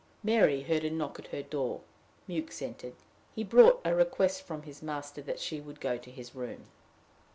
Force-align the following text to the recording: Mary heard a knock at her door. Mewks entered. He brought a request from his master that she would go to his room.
Mary 0.23 0.63
heard 0.63 0.83
a 0.83 0.89
knock 0.89 1.19
at 1.19 1.27
her 1.27 1.43
door. 1.43 1.79
Mewks 2.27 2.63
entered. 2.63 2.95
He 3.35 3.43
brought 3.43 3.79
a 3.85 3.93
request 3.93 4.41
from 4.41 4.63
his 4.63 4.81
master 4.81 5.21
that 5.21 5.39
she 5.39 5.61
would 5.61 5.79
go 5.79 5.95
to 5.99 6.09
his 6.09 6.33
room. 6.33 6.63